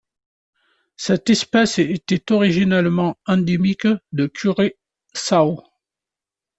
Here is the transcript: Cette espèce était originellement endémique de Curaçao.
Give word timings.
Cette 0.97 1.29
espèce 1.29 1.77
était 1.77 2.31
originellement 2.33 3.19
endémique 3.27 3.87
de 4.13 4.25
Curaçao. 4.25 5.61